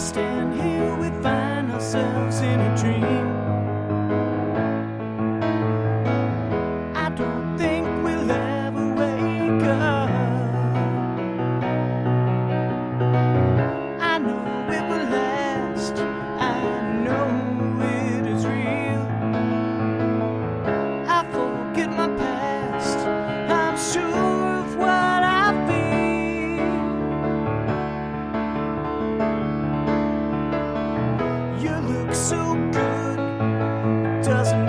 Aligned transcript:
stand 0.00 0.39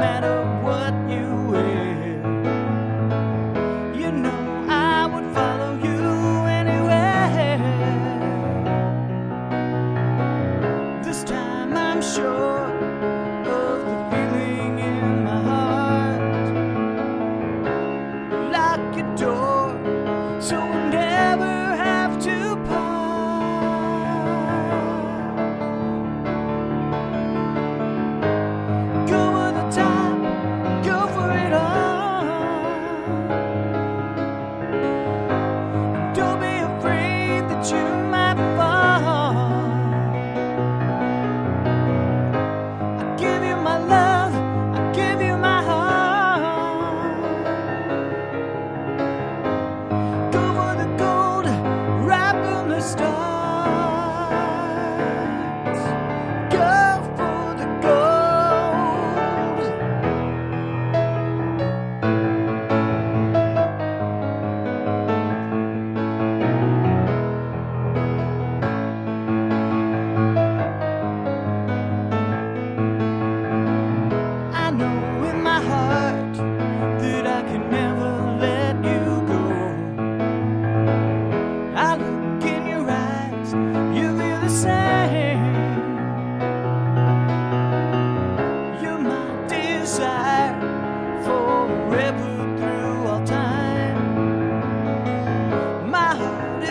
matter 0.01 0.30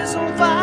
maison 0.01 0.33
va. 0.39 0.60